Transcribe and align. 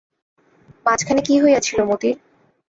মাঝখানে 0.85 1.21
কী 1.21 1.33
হইয়াছিল 1.43 1.79
মতির? 1.83 2.15